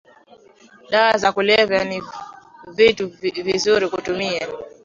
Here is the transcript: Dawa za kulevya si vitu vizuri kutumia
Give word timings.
Dawa 0.91 1.17
za 1.17 1.31
kulevya 1.31 1.79
si 1.91 2.01
vitu 2.75 3.07
vizuri 3.43 3.87
kutumia 3.89 4.47